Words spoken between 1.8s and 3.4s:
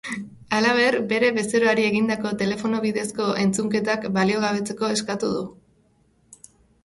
egindako telefono bidezako